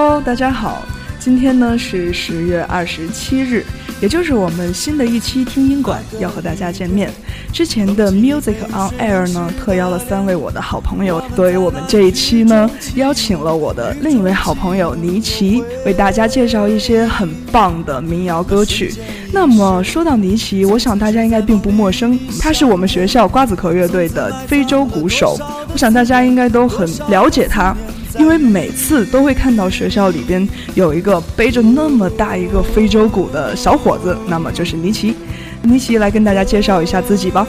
[0.00, 0.84] Hello，大家好，
[1.18, 3.64] 今天呢是十月二十七日，
[4.00, 7.12] 也就是我们新的一期听音馆要和大家见面。
[7.52, 18.94] 之前的 Music on Air 呢，特邀了三位我的好朋友，所以我们这一期呢，邀请了我的另一位好朋友尼奇，为大家介绍一些很棒的民谣歌曲。
[19.32, 25.36] 那么说到尼奇，我想大家应该并不陌生，他是我们学校瓜子壳乐队的非洲鼓手，
[25.72, 27.76] 我想大家应该都很了解他。
[28.18, 35.14] 因为每次都会看到学校里边有一个背着那么大一个非洲鼓的小伙子，那么就是尼奇。
[35.62, 37.46] 尼奇来跟大家介绍一下自己吧。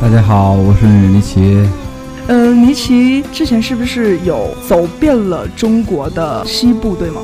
[0.00, 1.64] 大家好，我是尼奇。
[2.26, 7.20] 嗯，尼奇之前是不是有走遍了中国的西部，对吗？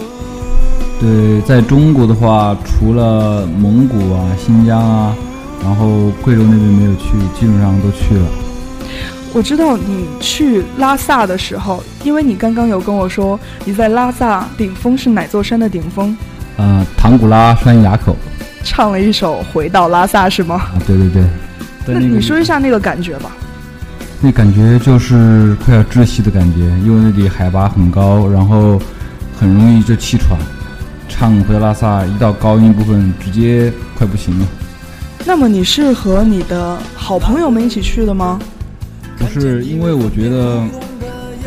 [1.00, 5.14] 对，在中国的话，除了蒙古啊、新疆啊，
[5.64, 8.26] 然后贵州那边没有去，基本上都去了。
[9.32, 16.16] 我知道你去拉萨的时候，因为你刚刚有跟我说你在拉萨顶峰是哪座山的顶峰？
[16.56, 18.16] 呃，唐古拉山垭口。
[18.64, 20.56] 唱了一首《回到拉萨》是吗？
[20.56, 21.24] 啊，对对对。
[21.86, 23.30] 那你说一下那个感觉吧。
[24.20, 28.80] 那感觉就是快要窒息的感觉，因为那里海拔很高，然后
[29.38, 30.38] 很容易就气喘。
[31.08, 34.46] 唱《回到拉萨》一到高音部分，直接快不行了。
[35.24, 38.38] 那么你是和你的好朋友们一起去的吗？
[39.20, 40.62] 不是，因为我觉得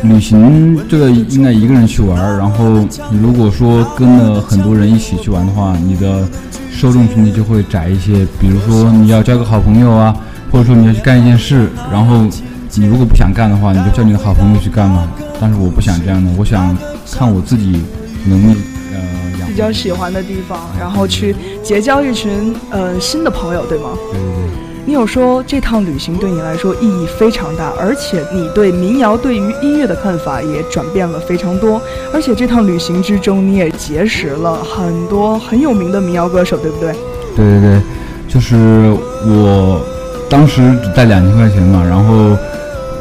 [0.02, 2.38] 旅行这个应该一个人去玩儿。
[2.38, 2.80] 然后
[3.10, 6.26] 你如果说跟了很多人一起去玩的话，你的
[6.72, 8.26] 受众群体就会窄一些。
[8.40, 10.16] 比如说你要交个好朋友啊，
[10.50, 12.26] 或者说你要去干一件事，然后
[12.74, 15.06] 你如果不想干的话，你就叫你的好朋友去干嘛。
[15.40, 16.76] 但是我不想这样的，我想
[17.10, 17.82] 看我自己
[18.24, 18.56] 能
[18.92, 23.90] 呃比较喜欢的地方，然后去结交一群呃新的朋友，对吗？
[24.12, 24.63] 对对对。
[24.86, 31.80] 你有说这趟旅行对你来说意义非常大，而且你对民谣对于音乐的看法也转变了非常多，
[32.12, 36.92] 而且这趟旅行之中你也结识了很多很有名的民谣歌手，对不对？
[37.34, 37.80] 对对对，
[38.28, 38.94] 就是
[39.26, 39.80] 我
[40.28, 42.36] 当时只带两千块钱嘛，然后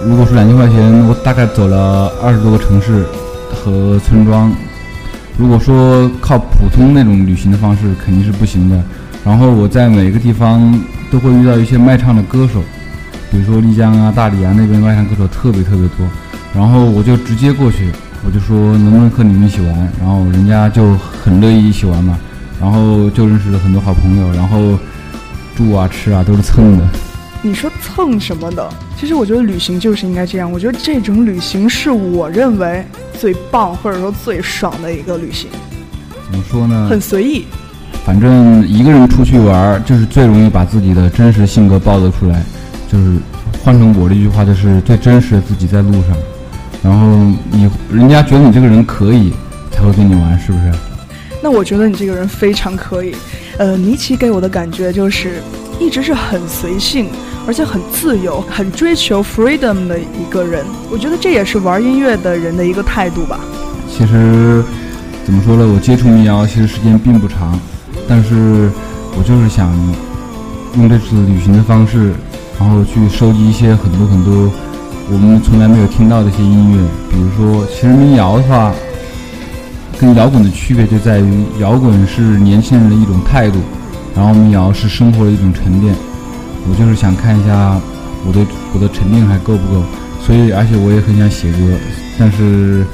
[0.08, 3.04] 如果说两千块钱，我大概走了二十多个城市
[3.54, 4.50] 和村庄。
[5.38, 8.82] 如果说靠普通那种旅行的方式肯定是不行的，
[9.26, 10.82] 然后我在每个地方。
[11.14, 12.64] 都会遇到一些卖唱的歌手，
[13.32, 16.08] 比如说丽江啊、大理啊那边卖唱歌手特别特别多，
[16.56, 17.92] 然后我就直接过去，
[18.26, 22.18] 我就说能不能和你们一起玩，然后人家就很乐意一起玩嘛，
[22.60, 24.76] 然后就认识了很多好朋友，然后
[25.56, 26.84] 住啊吃啊都是蹭的。
[27.44, 28.68] 你说蹭什么的？
[29.00, 32.84] 其实我觉得旅行就是应该这样，我觉得这种旅行是我认为
[33.20, 35.48] 最棒或者说最爽的一个旅行。
[36.26, 36.88] 怎么说呢？
[36.90, 37.46] 很随意。
[38.06, 42.44] 反正一个人出去玩，就是最容易把自己的真实性格暴露出来。
[42.92, 43.18] 就是
[43.64, 46.10] 换成我这句话，就是最真实的自己在路上。
[46.84, 47.18] 然后
[47.50, 49.32] 你人家觉得你这个人可以，
[49.72, 50.72] 才会跟你玩，是不是？
[51.42, 53.16] 那我觉得你这个人非常可以。
[53.58, 55.42] 呃，尼奇给我的感觉就是
[55.80, 57.08] 一直是很随性，
[57.48, 60.66] 而且很自由，很追求 freedom 的一个人。
[60.92, 63.40] 我觉得这也是玩音乐的人的一个态度吧。
[63.90, 64.64] 其实
[65.26, 65.66] 怎么说呢？
[65.74, 67.60] 我接触民谣其实时间并不长。
[68.08, 68.70] 但是，
[69.18, 69.72] 我就是想
[70.76, 72.14] 用这次旅行的方式，
[72.60, 74.52] 然后去收集一些很多很多
[75.10, 76.84] 我们从来没有听到的一些音乐。
[77.10, 78.74] 比如说，其实民谣的话，
[80.00, 83.60] 跟摇滚的区别就在于，摇滚是年轻人的一种态度，
[84.16, 85.96] 然后民谣是生活的一种沉淀。
[86.70, 87.80] 我就是想看一下
[88.28, 89.84] 我的我的沉淀还够不够，
[90.26, 91.58] 所以而且我也很想写歌，
[92.20, 92.86] 但是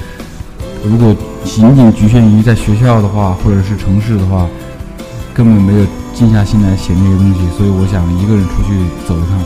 [0.86, 4.48] 如果仅仅局限于在学校的话，或者是城市的话。
[5.34, 8.74] 根本没有静下心来写那些东西，所以我想一个人出去
[9.08, 9.42] 走一趟，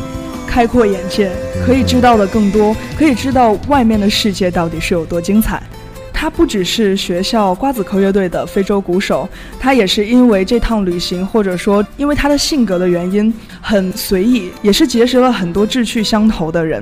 [0.48, 1.32] 开阔眼界，
[1.66, 5.62] 可以知道的更多，可以知道外面的世界到底是有多精彩。
[6.12, 9.28] 他不只是学校瓜子壳乐队的非洲鼓手，
[9.60, 16.82] 他也是因为这趟旅行，或者说因为他的性格的原因，很随意，也是结识了很多志趣相投的人。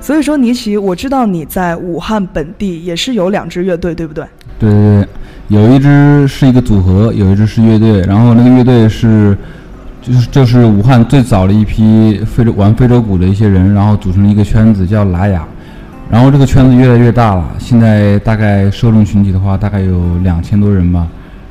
[0.00, 4.24] 所以说，尼奇，我知道你在武汉本地也是有两支乐队，对不对？
[4.58, 5.08] 对对对。
[5.48, 9.36] 有一支是一个组合，有一支是乐队，然后那个乐队是，
[10.02, 15.42] 就是就是武汉最早的一批非洲玩非洲鼓的一些人，然后组成了一个圈子叫拉雅，
[16.10, 21.06] 然后这个圈子越来越大了，现在大概受众群体的话大概有两千多人吧，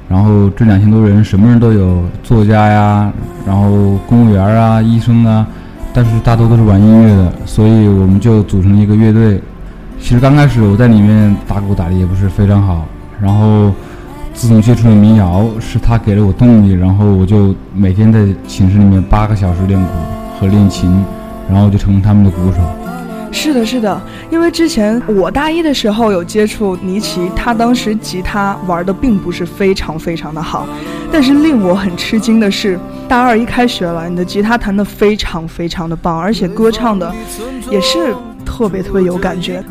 [0.07, 3.11] 然后这两千多人什么人都有，作家呀，
[3.47, 5.47] 然后公务员啊，医生啊，
[5.91, 9.41] 但是大多都是玩音乐的，所以我们就组成了一个乐队。
[9.99, 12.85] 其实刚开始我在里面打鼓打的也不是非常好，
[13.21, 13.73] 然后。
[14.33, 19.87] 自从接触了民谣，是他给了我动力，然后我就每天在寝室里面八个小时练鼓
[20.39, 21.03] 和练琴，
[21.49, 22.57] 然后就成为他们的鼓手。
[23.31, 23.99] 是的，是的，
[24.29, 30.67] 因为之前我大一的时候有接触尼奇，他当时吉他玩的并不是非常非常的好，
[31.11, 37.11] 但是令我很吃惊的是，大二一开学了，你的吉他弹的非常非常的棒，而且歌唱的
[37.71, 38.15] 也是
[38.45, 39.63] 特别特别有感觉。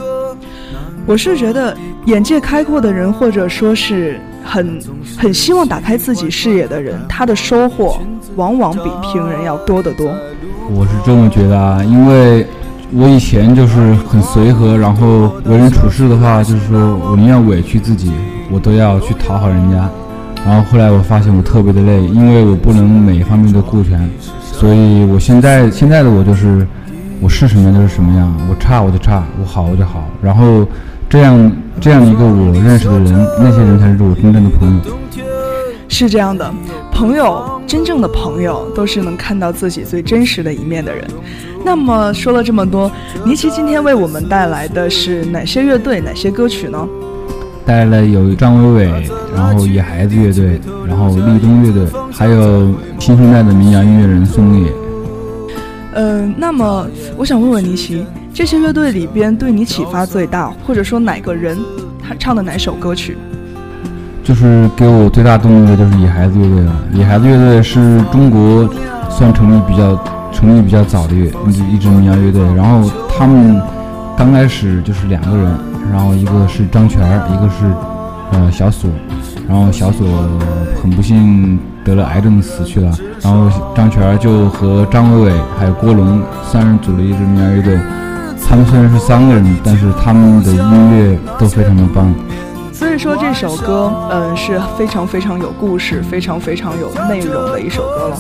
[1.07, 1.77] 我是觉得
[2.07, 4.79] 眼界开阔的人，或者说是很
[5.17, 7.99] 很希望打开自己视野的人，他的收获
[8.35, 10.07] 往往比平人要多得多。
[10.69, 12.47] 我是这么觉得啊，因为。
[12.93, 18.13] 我以前就是很随和，然后为人处事的话，就是说我宁愿委屈自己，
[18.49, 19.91] 我都要去讨好人家。
[20.47, 24.09] 然后后来我发现我特别的累，因为我不能每一方面都顾全，
[24.41, 26.65] 所以我现在现在的我就是，
[27.21, 30.05] 我是什么样就是什么样，我差我就差，我好我就好。
[30.23, 30.65] 然后
[31.09, 34.81] 这样这样一个我认识的人，那些人才是我真正的朋友。
[35.89, 36.53] 是这样的，
[36.93, 41.05] 朋友真正的朋友都是能看到自己最真实的一面的人。
[41.65, 42.91] 那么说了这么多，
[43.25, 46.87] 尼奇今天为我们带来的是哪些乐队、哪些歌曲呢？
[47.65, 52.69] 带来了有张伟伟，然后野孩子乐队，然后立冬乐队，还有
[52.99, 54.73] 新生代的民谣音乐人宋野。
[55.95, 56.87] 嗯，那么
[57.17, 58.05] 我想问问尼奇，
[58.37, 61.57] 这些乐队里边对你启发最大，或者说哪个人
[62.07, 63.17] 他唱的哪首歌曲？
[64.23, 66.73] 就是给我最大动力的就是野孩子乐队了。
[66.93, 68.69] 野孩子乐队是中国
[69.09, 69.99] 算成立比较。
[70.33, 71.33] 成立比较早的乐
[71.73, 73.59] 一支民谣乐队，然后他们
[74.19, 75.59] 刚开始就是两个人，
[75.91, 77.01] 然后一个是张全，
[77.33, 77.65] 一个是
[78.33, 78.91] 呃小锁，
[79.49, 80.07] 然后小锁
[80.83, 82.93] 很不幸得了癌症死去了，
[83.23, 86.21] 然后张全就和张伟伟还有郭龙
[86.53, 87.79] 三人组了一支民谣乐队。
[88.49, 92.15] 他们虽然是三个人，但是他们的音乐都非常的棒。
[92.73, 98.17] 所以说这首歌，嗯，是非常非常有故事、非常非常有内容的一首歌了。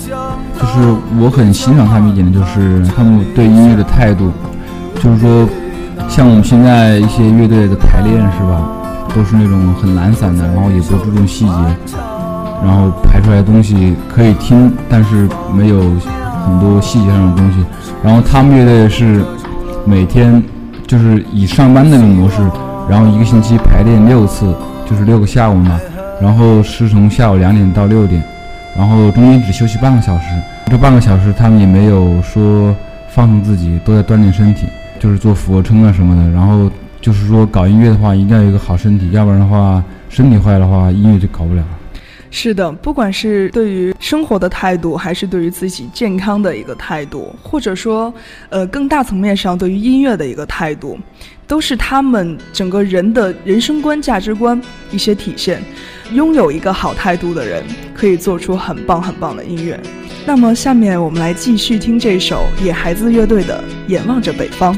[0.58, 4.32] 就是我很欣赏他们一点的，就是他们对音乐的态度。
[4.96, 5.46] 就是说，
[6.08, 8.66] 像我们现在一些乐队的排练是吧，
[9.14, 11.52] 都是那种很懒散的，然后也不注重细节，
[12.64, 15.80] 然后排出来的东西可以听，但是没有
[16.44, 17.64] 很多细节上的东西。
[18.02, 19.22] 然后他们乐队是
[19.86, 20.42] 每天
[20.86, 22.36] 就是以上班那种模式。
[22.88, 24.54] 然后一个星期排练六次，
[24.88, 25.80] 就是六个下午嘛。
[26.20, 28.22] 然后是从下午两点到六点，
[28.76, 30.26] 然后中间只休息半个小时。
[30.66, 32.74] 这半个小时他们也没有说
[33.08, 34.66] 放松自己，都在锻炼身体，
[34.98, 36.30] 就是做俯卧撑啊什么的。
[36.30, 41.62] 然后就是说搞音乐的话，一定要有一个好身体，要不然的话，身体坏的话，音乐就搞不了。
[42.30, 48.12] 是的，不管是对于生活的态度，还是对于自己健康的一个态度，或者说，
[48.48, 50.98] 呃，更大层面上对于音乐的一个态度。
[51.48, 55.62] 都是他们整个人的人生观、价值观一些体现。
[56.12, 57.62] 拥有一个好态度的人，
[57.94, 59.78] 可以做出很棒很棒的音乐。
[60.26, 64.74] 那么，下面我们来继续听这首野孩子乐队的《眼望着北方》。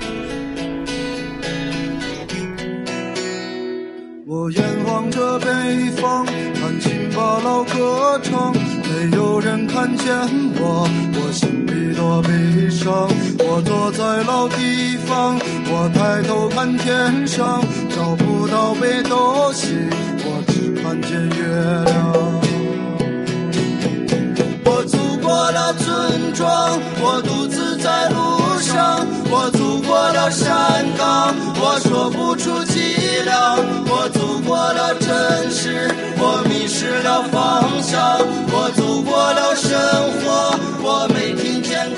[7.42, 10.14] 老歌唱，没有人看见
[10.60, 13.08] 我，我心里多悲伤。
[13.38, 15.38] 我坐在老地方，
[15.70, 19.88] 我抬头看天上，找不到北斗星，
[20.24, 21.44] 我只看见月
[21.84, 21.96] 亮。
[24.64, 28.17] 我走过了村庄，我独自在路，
[29.48, 33.56] 我走过了山岗，我说不出凄凉。
[33.88, 38.18] 我走过了城市，我迷失了方向，
[38.52, 39.72] 我走过了生
[40.20, 41.88] 活，我没听见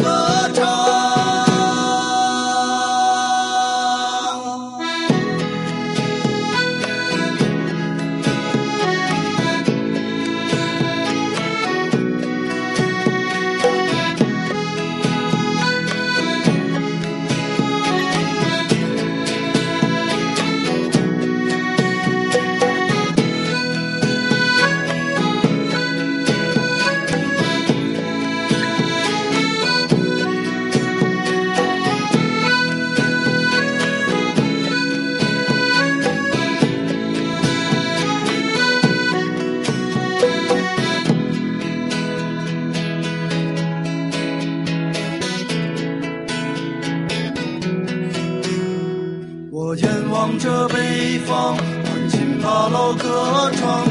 [50.30, 53.84] 望着北方，安静把老歌唱，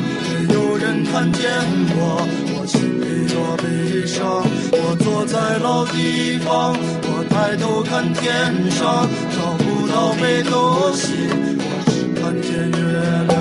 [0.48, 1.51] 没有人看见
[1.98, 4.41] 我，我心里多悲伤。
[4.72, 9.05] 我坐在老地方，我抬头看天上，
[9.36, 11.27] 找不到北斗星，
[11.60, 12.79] 我只看见月
[13.27, 13.36] 亮。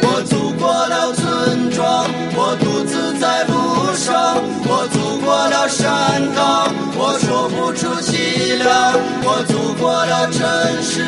[0.00, 6.89] 我走过了村庄，我独自在路上，我走过了山岗。
[7.12, 10.46] 我说不出凄凉，我走过了城
[10.80, 11.02] 市，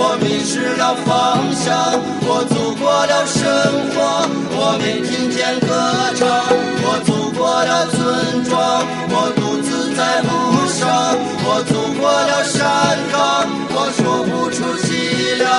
[0.00, 1.76] 我迷失了方向，
[2.24, 3.44] 我走过了生
[3.92, 4.24] 活，
[4.56, 5.68] 我没听见歌
[6.16, 6.24] 唱，
[6.88, 8.80] 我走过了村庄，
[9.12, 13.44] 我独自在路上，我走过了山岗，
[13.76, 15.52] 我说不出凄凉，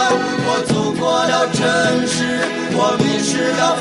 [0.50, 1.62] 我走过了城
[2.08, 2.42] 市，
[2.74, 3.78] 我迷失了。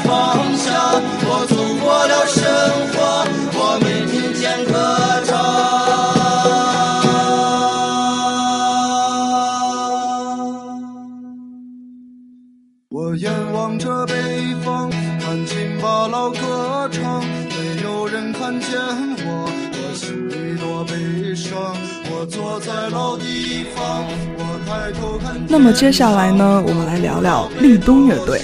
[25.64, 28.40] 那么接下来呢，我们来聊聊立冬乐队。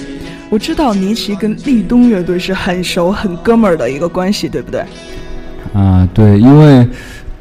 [0.49, 4.85] 我知道尼奇跟立冬乐队是很熟、很哥们儿的一个关系，对不对？
[5.75, 6.89] 啊，对，因为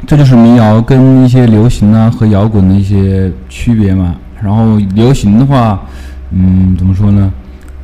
[0.08, 4.16] 这就是民谣跟一些流行啊和摇滚的一些区别嘛。
[4.42, 5.80] 然后流行的话，
[6.32, 7.32] 嗯，怎么说呢？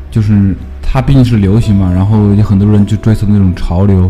[0.10, 4.10] 就是它毕竟是流行嘛，然后有很多人就追求那种潮流，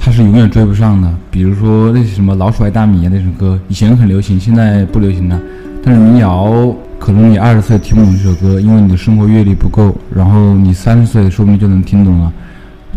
[0.00, 1.12] 它是永远追不上的。
[1.30, 5.38] 比如说那什么《老鼠爱大米》啊那首歌，以前很流行，现在不流行了。
[5.84, 12.32] 但是民谣，可能你二十岁听不懂这首歌，因为你的生活阅历不够，然后你三十岁说不定就能听懂了。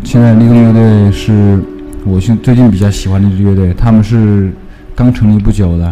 [0.04, 1.60] 现在立冬乐队是
[2.06, 4.54] 我现最近比较喜欢的一支乐队，他们是
[4.94, 5.92] 刚成立不久的，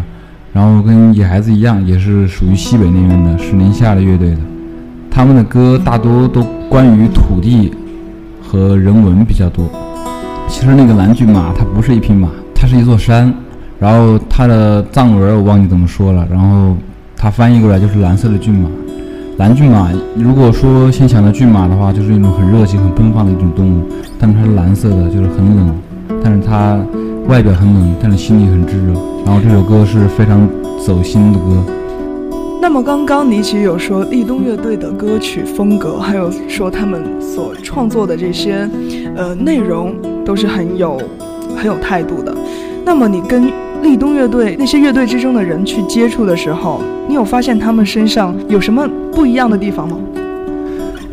[0.52, 4.38] 然后跟野孩子一样，也是属于西北那边的，是宁夏的乐队的。
[5.10, 7.72] 他们的歌大多都关于土地
[8.40, 9.68] 和人文比较多。
[10.48, 13.34] 其实那个蓝骏马它不是一匹马，它是一座山，
[13.80, 16.76] 然后它的藏文我忘记怎么说了，然后
[17.24, 18.68] 它翻译过来就是蓝色的骏马。
[19.38, 23.88] 蓝骏马，如果说先想到骏马的话，就是一种很热情、很奔放的一种动物，
[24.20, 25.74] 但是它是蓝色的，就是很冷，
[26.22, 26.78] 但是它
[27.26, 28.92] 外表很冷，但是心里很炙热。
[29.24, 30.46] 然后这首歌是非常
[30.84, 31.64] 走心的歌。
[32.60, 38.68] 那么刚刚你其实有说立冬乐队的歌曲风格，还有说他们所创作的这些
[39.16, 39.94] 呃内容
[40.26, 41.00] 都是很有
[41.56, 42.36] 很有态度的。
[42.84, 43.50] 那么你跟
[43.82, 46.80] 立冬乐队那些乐队之中的人去接触的时候，
[47.14, 49.96] 你有发现他们身上有什么不一样的地方吗？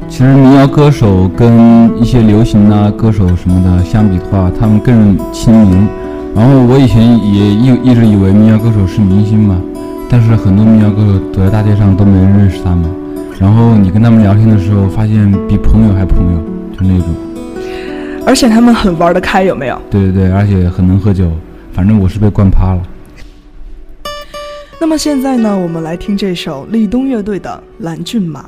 [0.09, 5.87] 其实民谣歌手跟一些流行啊歌手什么的相比的话，他们更亲民。
[6.35, 9.61] 然后我以前也一一直以为民谣歌手是明星嘛，
[10.09, 12.89] 但是很多民谣歌手走在大街上都没人认识他们。
[13.39, 16.39] 然后你跟他们聊天的时候，发现比朋友还朋友，
[16.75, 17.09] 就那种。
[18.25, 19.79] 而且他们很玩得开，有没有？
[19.91, 21.29] 对对对，而且很能喝酒。
[21.71, 22.81] 反正我是被灌趴了。
[24.81, 28.41] 那么现在呢，我们来听这首立冬乐队的《蓝骏马》。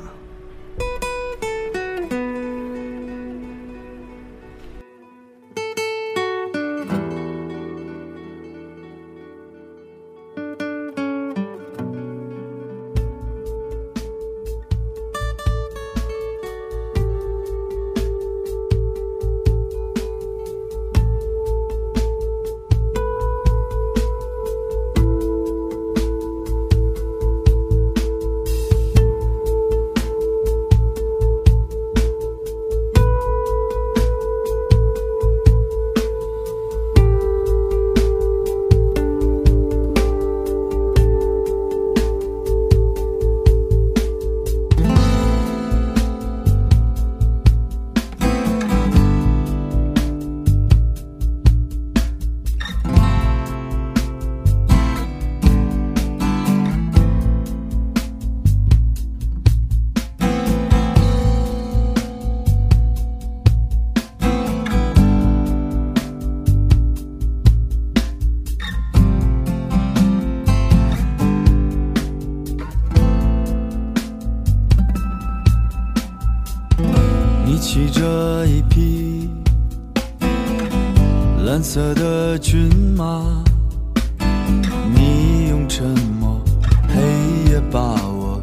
[85.76, 85.84] 沉
[86.20, 86.40] 默
[86.86, 88.40] 黑夜把我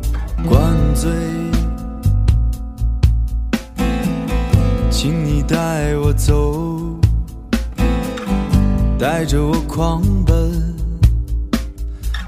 [0.50, 1.10] 灌醉，
[4.90, 7.00] 请你带我走，
[9.00, 10.76] 带着我狂奔，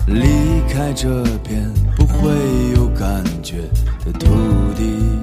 [0.07, 0.21] 离
[0.69, 2.31] 开这片不会
[2.77, 3.57] 有感觉
[4.05, 4.29] 的土
[4.77, 5.22] 地。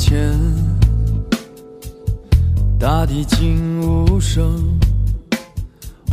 [0.00, 0.34] 前
[2.78, 4.80] 大地静无声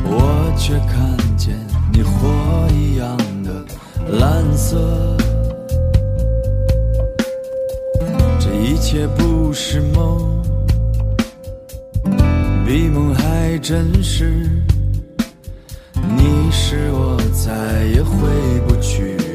[0.03, 1.56] 我却看见
[1.94, 3.65] 你火一样的
[4.20, 5.15] 蓝色。
[8.38, 10.44] 这一切不是梦
[12.65, 14.50] 比梦还真实
[15.94, 19.26] 你是我再也回不去。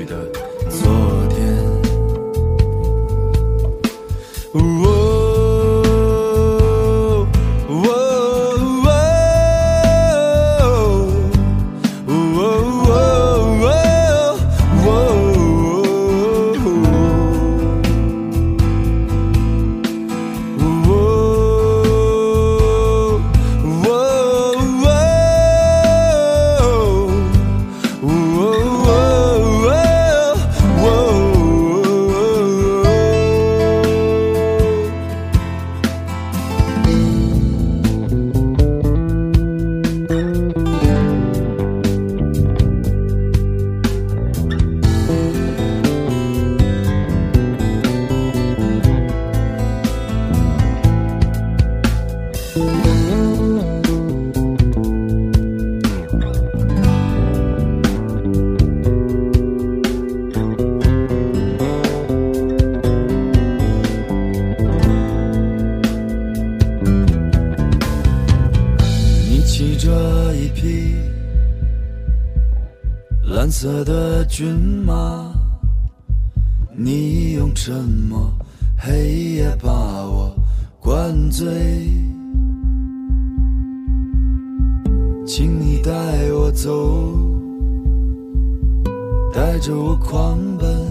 [90.32, 90.86] 狂奔，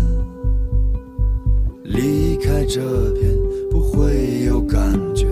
[1.83, 2.79] 离开这
[3.13, 3.35] 片
[3.71, 5.30] 不会有感觉。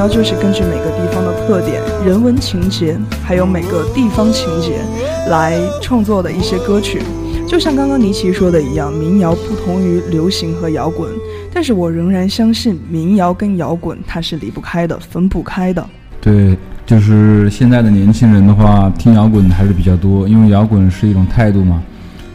[0.00, 4.80] 谣就是根据每个地方的特点、人文情节，还有每个地方情节
[5.28, 7.02] 来创作的一些歌曲。
[7.46, 11.10] 就像刚刚尼奇说的一样，民谣不同于流行和摇滚，
[11.52, 15.86] 但是我仍然相信民谣跟摇滚它是离不开的、分不开的。
[16.18, 21.82] 对，就是现在的年轻人的话，听摇滚还是比较多，因为摇滚是一种态度嘛，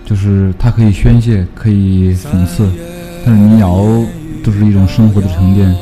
[0.06, 2.70] 就是它可以宣泄，可以讽刺，
[3.26, 3.84] 但是民谣
[4.44, 5.76] 都是一种生活的沉淀。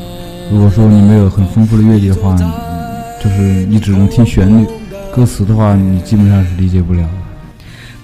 [0.52, 2.36] 如果说你没有很丰富的阅历的话，
[3.22, 4.66] 就是你只能听旋律，
[5.14, 7.08] 歌词的话你基本上是理解不了的。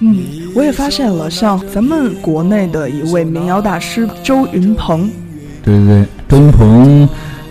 [0.01, 0.17] 嗯，
[0.55, 5.11] 我也发现了，像咱们国内的一位民谣大师周云鹏，
[5.63, 7.09] 对对对，周云鹏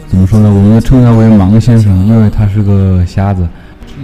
[0.07, 0.51] 怎么说呢？
[0.51, 3.47] 我们称他为盲先生，因为他是个瞎子。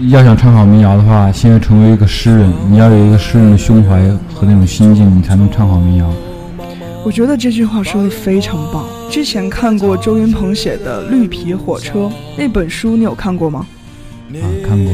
[0.09, 3.99] 要想唱好民谣的话，先要成为一个诗人，你要有一个诗人的胸怀
[4.33, 6.07] 和那种心境，你才能唱好民谣。
[7.03, 8.85] 我觉得这句话说的非常棒。
[9.09, 11.99] 之前看过周云鹏写的《绿皮火车》
[12.37, 13.65] 那本书，你有看过吗？
[14.33, 14.93] 啊，看过。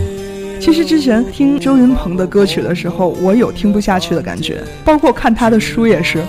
[0.60, 6.24] 其实之前听周云鹏的歌曲的时候，我有听不下去的感觉，包括看他的书也是。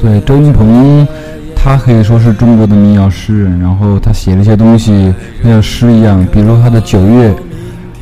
[0.00, 1.06] 对，周云鹏，
[1.54, 7.30] 他可以说是中国的民谣诗人，然后他写了一些东西像诗一样，比如他的《九月》，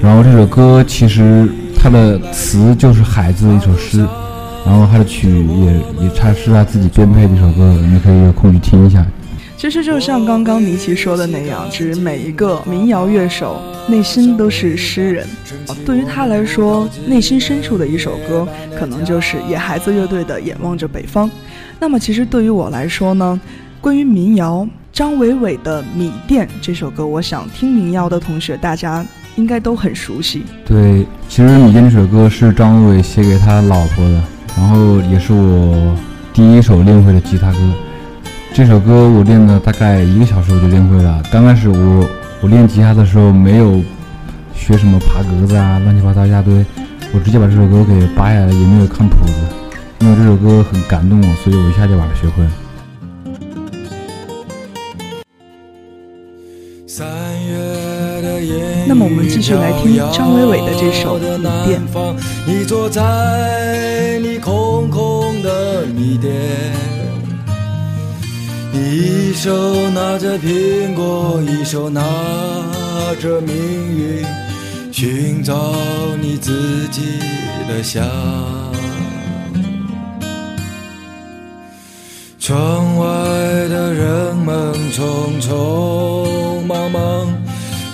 [0.01, 4.07] 然后这首歌其实他的词就是海子的一首诗，
[4.69, 9.05] 然然后他的曲也也他是他自己编配的一首歌，你们可以有空去听一下。
[9.57, 15.27] 其实就像刚刚倪奇说的那样，其实每一个民谣乐手内心都是诗人。
[15.87, 18.47] 对于他来说，内心深处的一首歌，
[18.79, 21.27] 可能就是野孩子乐队的《眼望着北方》。
[21.81, 23.41] 那么，其实对于我来说呢，
[23.81, 29.05] 关于民谣，张伟伟的《米店》这首歌，我想听民谣的同学大家
[29.35, 30.45] 应该都很熟悉。
[30.65, 34.23] 对，其实《米店》这首歌是张伟伟写给他老婆的，
[34.59, 35.97] 然后也是我
[36.35, 37.59] 第一首练会的吉他歌。
[38.53, 41.23] 这首歌我练了大概一个小时，我就练会了。
[41.31, 42.05] 刚开始我
[42.41, 43.81] 我练吉他的时候没有
[44.55, 46.67] 学什么爬格子啊，乱七八糟一大堆，
[47.15, 49.33] 我直接把这首歌给扒下来，也没有看谱子。
[50.01, 52.51] 因为这首歌很感动我，所以我一下就把它学会了。
[58.99, 61.81] 么我们继续来听张伟伟的这首《米店》。
[62.45, 66.35] 你坐在你空空的米店。
[68.73, 69.51] 你一手
[69.91, 72.03] 拿着苹果，一手拿
[73.21, 74.27] 着命运，
[74.93, 75.55] 寻找
[76.21, 77.21] 你自己
[77.69, 78.05] 的香。
[82.41, 83.07] 窗外
[83.69, 87.27] 的人们匆匆忙忙，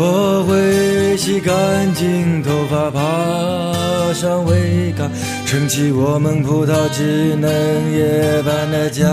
[0.00, 5.10] 我会洗干净头发，爬上桅杆，
[5.44, 7.50] 撑起我们葡萄枝嫩
[7.92, 9.04] 叶般的家。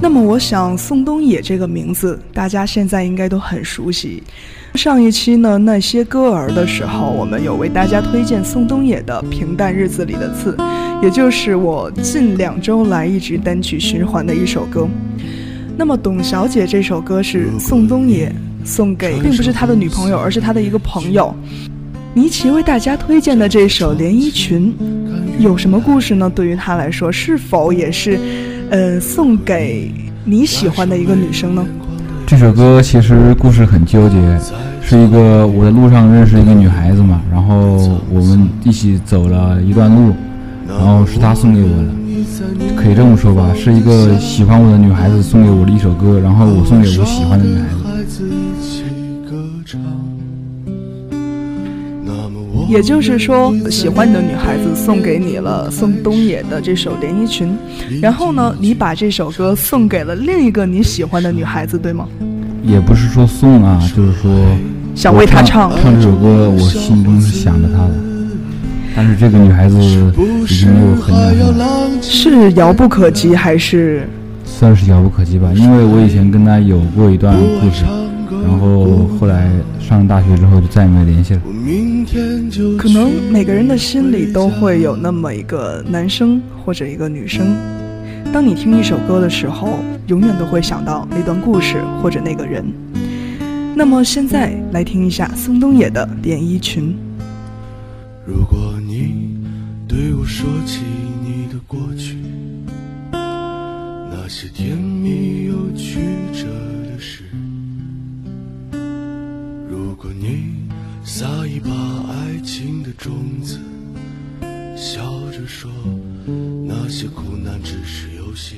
[0.00, 4.22] 那么，我想宋冬野这个名字，大家现在应该都很熟悉。
[4.76, 10.56] 上一期呢，那些歌儿的时候，我们有为大家推荐宋冬野的《平淡日子里的刺》，
[11.02, 14.88] 也就是我近两周来一直单曲循环的一首歌。
[15.78, 18.34] 那么，董小姐这首歌是宋冬野
[18.64, 21.34] 送给，并不是他的女朋友，而是他的一个朋友。
[22.14, 24.74] 倪奇为大家推荐的这首《连衣裙》，
[25.38, 26.32] 有什么故事呢？
[26.34, 28.18] 对于他来说，是否也是，
[28.70, 29.92] 呃，送给
[30.24, 31.62] 你喜欢的一个女生呢？
[32.26, 34.16] 这首歌其实故事很纠结，
[34.82, 40.14] 是一个我在路上认识一个女孩子嘛，然后我们一起走了一段路，
[40.66, 41.84] 然后是她送给我的。
[42.76, 48.22] 可以这么说吧，是一个喜欢我的女孩子送给我的一首歌，然后我送给我喜欢的女孩子。
[52.68, 57.48] 也就是说，喜欢你的女孩子送给你了宋冬野的这首《连衣裙》，
[58.02, 62.08] 然后呢，你把这首歌送给了另一个你喜欢的女孩子，对吗？
[62.64, 64.28] 也不是说送啊，就是说
[64.96, 68.05] 想为她唱唱这首歌，我心中是想着她的。
[68.96, 69.90] 但是这个女孩子已
[70.46, 74.08] 经没有很远了，是遥不可及还是？
[74.46, 77.84] 算是遥不可及吧，因为我以前跟她有过一段故事，
[78.42, 81.42] 然后后来上了大学之后就再也没有联系了。
[82.78, 87.54] 可能每个人的心里都会有那么一个男生或者一个女生，
[88.32, 92.64] 当你听一首歌的时候，永远都会想到那段故事或者那个人。
[93.74, 96.84] 那么现在来听一下宋冬野的《连衣裙》。
[98.24, 98.85] 如果你
[99.96, 100.82] 对我说起
[101.24, 102.18] 你的过去，
[103.10, 106.00] 那些甜蜜又曲
[106.34, 106.44] 折
[106.84, 107.22] 的事；
[109.70, 110.52] 如果你
[111.02, 111.70] 撒一把
[112.10, 113.58] 爱情的种子，
[114.76, 115.70] 笑着说
[116.66, 118.56] 那些苦难只是游戏，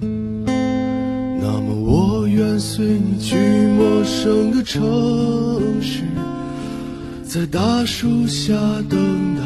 [0.00, 3.36] 那么我愿随你去
[3.76, 4.80] 陌生的城
[5.82, 6.02] 市。
[7.26, 8.54] 在大树下
[8.88, 9.42] 等待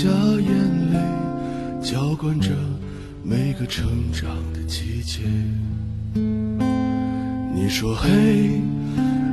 [0.00, 0.48] 下眼
[0.94, 0.98] 泪，
[1.82, 2.48] 浇灌着
[3.22, 5.20] 每个成长的季节。
[7.54, 8.08] 你说嘿，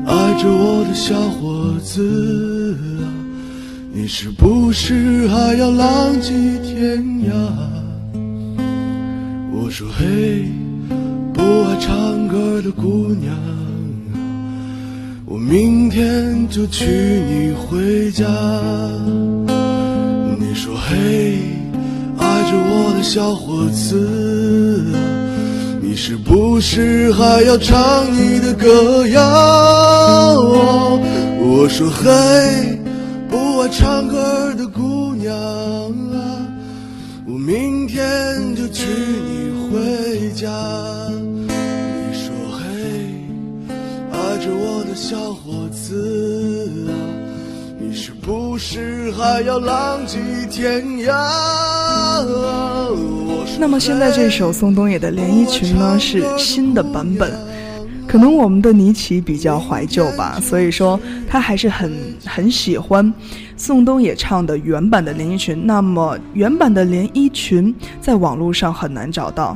[0.06, 3.08] 爱着我的小伙子啊，
[3.94, 7.32] 你是不是还要浪迹天涯？
[9.54, 10.52] 我说嘿。
[11.34, 14.20] 不爱唱歌的姑娘啊，
[15.26, 18.26] 我明天就娶你回家。
[20.58, 21.38] 说嘿，
[22.18, 24.84] 爱着我的小伙子。
[25.80, 29.22] 你是不是还要唱你的歌谣？
[31.40, 32.80] 我说嘿，
[33.30, 36.42] 不爱唱歌的姑娘啊，
[37.28, 40.50] 我明天就娶你回家。
[41.48, 42.66] 你说嘿，
[44.12, 46.37] 爱着我的小伙子，
[48.28, 50.18] 不是还要浪迹
[50.52, 51.14] 天涯？
[53.58, 57.32] 那么现在这首宋冬野的《连衣裙》呢是新的版本，
[58.06, 61.90] 可能我们的尼奇比较怀旧吧，所以说他还是很
[62.26, 63.14] 很喜欢
[63.56, 65.56] 宋冬野唱的原版的《连衣裙》。
[65.64, 69.56] 那么原版的《连衣裙》在网络上很难找到，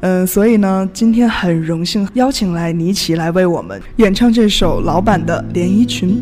[0.00, 6.12] 嗯，所以呢，今天很荣幸邀请来尼奇来为我们演唱这首老版的《连衣裙》。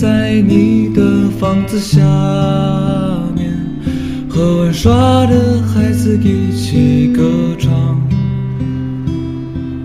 [0.00, 2.00] 在你的房子下
[3.36, 3.54] 面
[4.30, 4.90] 和玩耍
[5.26, 7.22] 的孩子一起歌
[7.58, 8.00] 唱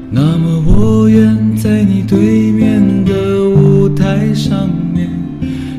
[0.09, 5.09] 那么我愿在你对面的舞台上面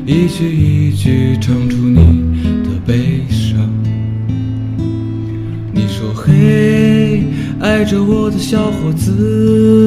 [0.05, 3.57] 一句一句唱出你的悲伤。
[5.73, 7.23] 你说嘿
[7.59, 9.86] 爱着我的小伙子。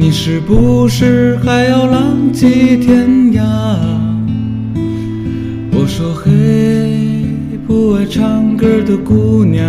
[0.00, 3.42] 你是不是还要浪迹天涯？
[5.72, 7.28] 我说嘿，
[7.66, 9.68] 不爱唱歌的姑娘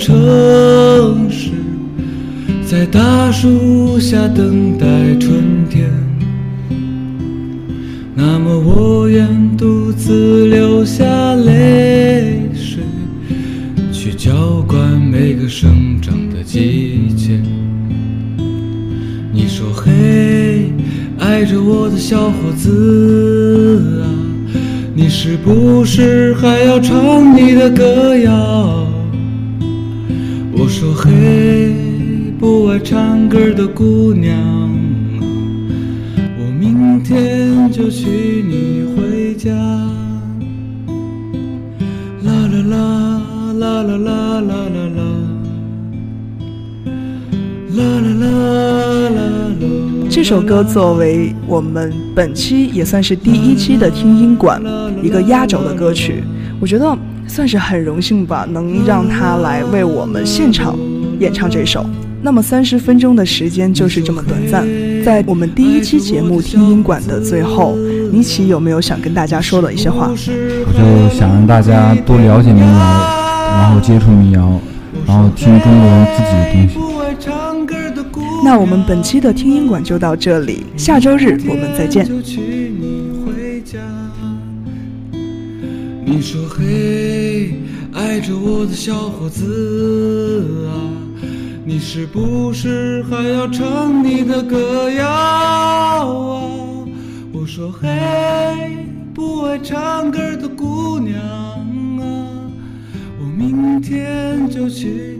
[0.00, 1.50] 城市
[2.64, 4.86] 在大树下等待
[5.18, 5.90] 春天，
[8.14, 12.82] 那么我愿独自流下泪水，
[13.92, 17.38] 去浇灌每个生长的季节。
[19.34, 20.72] 你说嘿，
[21.18, 24.08] 爱着我的小伙子啊，
[24.94, 28.86] 你是不是还要唱你的歌谣？
[30.80, 31.74] 说嘿，
[32.38, 35.20] 不爱唱歌的姑娘啊，
[36.38, 38.08] 我明天就娶
[38.42, 39.50] 你回家。
[42.24, 43.20] 啦啦啦
[43.58, 45.02] 啦啦啦啦啦啦，
[47.76, 48.24] 啦啦啦
[49.10, 49.60] 啦啦。
[50.08, 54.62] 这首歌作为我们本期也算是第一期的听音馆
[55.02, 56.24] 一个压轴的歌曲，
[56.58, 56.96] 我觉得。
[57.30, 60.76] 算是很荣幸吧，能让他来为我们现场
[61.20, 61.86] 演唱这首。
[62.20, 64.66] 那么三十分钟的时间就是这么短暂，
[65.04, 67.76] 在我们第一期节目听音馆的最后，
[68.10, 70.10] 尼奇有没有想跟大家说的一些话？
[70.10, 74.60] 我就想让大家多了解民谣，然后接触民谣，
[75.06, 76.78] 然后听中国人自己的东西。
[78.44, 82.04] 那我们本期的听音馆就到这里，下周日我们再见。
[86.12, 87.54] 你说嘿，
[87.94, 90.74] 爱着我的小伙子啊，
[91.64, 96.04] 你是不是还要唱你的歌谣啊？
[97.32, 97.88] 我说嘿，
[99.14, 102.02] 不爱唱歌的姑娘啊，
[103.20, 105.19] 我明天就去。